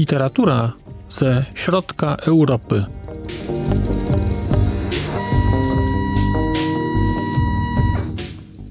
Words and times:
Literatura 0.00 0.72
ze 1.08 1.44
środka 1.54 2.16
Europy. 2.16 2.84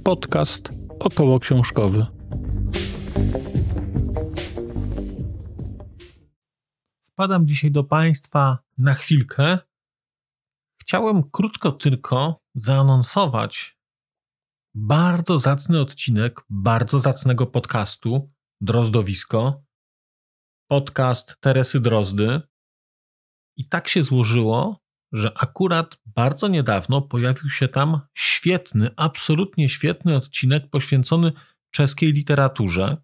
Podcast 0.04 0.70
około 1.00 1.40
książkowy. 1.40 2.06
Wpadam 7.04 7.48
dzisiaj 7.48 7.72
do 7.72 7.84
Państwa 7.84 8.58
na 8.78 8.94
chwilkę. 8.94 9.58
Chciałem 10.82 11.24
krótko 11.32 11.72
tylko 11.72 12.42
zaanonsować 12.56 13.78
bardzo 14.76 15.40
zacny 15.40 15.82
odcinek 15.82 16.42
bardzo 16.50 17.00
zacnego 17.00 17.46
podcastu 17.48 18.32
Drozdowisko, 18.62 19.69
podcast 20.72 21.38
Teresy 21.40 21.80
Drozdy. 21.80 22.42
I 23.58 23.70
tak 23.70 23.88
się 23.88 24.04
złożyło, 24.04 24.80
że 25.12 25.32
akurat 25.38 25.98
bardzo 26.06 26.48
niedawno 26.48 27.02
pojawił 27.02 27.50
się 27.50 27.68
tam 27.68 28.02
świetny, 28.18 28.90
absolutnie 28.98 29.70
świetny 29.70 30.16
odcinek 30.16 30.70
poświęcony 30.70 31.32
czeskiej 31.72 32.14
literaturze. 32.14 32.98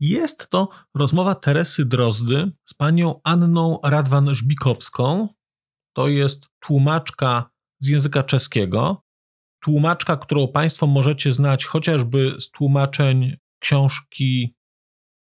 Jest 0.00 0.50
to 0.50 0.68
rozmowa 0.94 1.34
Teresy 1.34 1.84
Drozdy 1.84 2.52
z 2.64 2.74
panią 2.74 3.20
Anną 3.24 3.78
Radwan-Żbikowską. 3.84 5.28
To 5.96 6.08
jest 6.08 6.46
tłumaczka 6.58 7.50
z 7.80 7.86
języka 7.86 8.22
czeskiego. 8.22 9.02
Tłumaczka, 9.62 10.16
którą 10.16 10.48
Państwo 10.48 10.86
możecie 10.86 11.32
znać 11.32 11.64
chociażby 11.64 12.36
z 12.40 12.50
tłumaczeń 12.50 13.36
książki, 13.58 14.59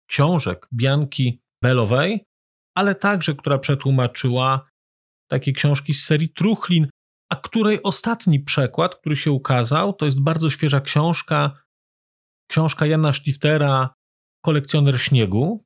książek 0.06 0.68
Bianki 0.74 1.40
Belowej, 1.62 2.24
ale 2.76 2.94
także, 2.94 3.34
która 3.34 3.58
przetłumaczyła 3.58 4.70
takie 5.30 5.52
książki 5.52 5.94
z 5.94 6.04
serii 6.04 6.28
Truchlin, 6.28 6.88
a 7.32 7.36
której 7.36 7.82
ostatni 7.82 8.40
przekład, 8.40 8.94
który 8.94 9.16
się 9.16 9.30
ukazał, 9.30 9.92
to 9.92 10.06
jest 10.06 10.22
bardzo 10.22 10.50
świeża 10.50 10.80
książka, 10.80 11.64
książka 12.50 12.86
Jana 12.86 13.12
Stiftera, 13.12 13.94
Kolekcjoner 14.44 15.00
Śniegu. 15.00 15.64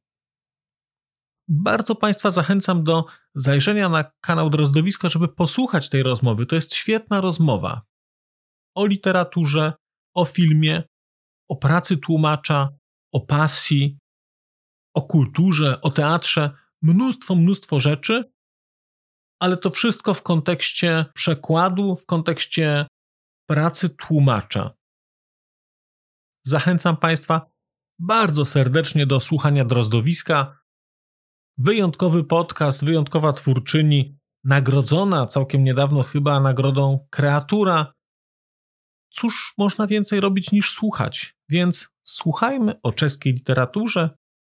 Bardzo 1.48 1.94
Państwa 1.94 2.30
zachęcam 2.30 2.84
do 2.84 3.04
zajrzenia 3.34 3.88
na 3.88 4.10
kanał 4.20 4.50
Drozdowiska, 4.50 5.08
żeby 5.08 5.28
posłuchać 5.28 5.88
tej 5.88 6.02
rozmowy. 6.02 6.46
To 6.46 6.54
jest 6.54 6.74
świetna 6.74 7.20
rozmowa 7.20 7.82
o 8.76 8.86
literaturze, 8.86 9.72
o 10.14 10.24
filmie, 10.24 10.82
o 11.48 11.56
pracy 11.56 11.96
tłumacza, 11.96 12.68
o 13.12 13.20
pasji, 13.20 13.98
o 14.94 15.02
kulturze, 15.02 15.80
o 15.80 15.90
teatrze, 15.90 16.50
mnóstwo, 16.82 17.34
mnóstwo 17.34 17.80
rzeczy, 17.80 18.32
ale 19.40 19.56
to 19.56 19.70
wszystko 19.70 20.14
w 20.14 20.22
kontekście 20.22 21.06
przekładu, 21.14 21.96
w 21.96 22.06
kontekście 22.06 22.86
pracy 23.46 23.88
tłumacza. 23.88 24.74
Zachęcam 26.46 26.96
Państwa 26.96 27.50
bardzo 27.98 28.44
serdecznie 28.44 29.06
do 29.06 29.20
słuchania 29.20 29.64
Drozdowiska. 29.64 30.60
Wyjątkowy 31.58 32.24
podcast, 32.24 32.84
wyjątkowa 32.84 33.32
twórczyni, 33.32 34.18
nagrodzona 34.44 35.26
całkiem 35.26 35.64
niedawno 35.64 36.02
chyba 36.02 36.40
nagrodą 36.40 37.06
Kreatura. 37.10 37.92
Cóż 39.10 39.54
można 39.58 39.86
więcej 39.86 40.20
robić 40.20 40.52
niż 40.52 40.72
słuchać? 40.72 41.36
Więc 41.48 41.90
słuchajmy 42.02 42.80
o 42.82 42.92
czeskiej 42.92 43.32
literaturze 43.32 44.18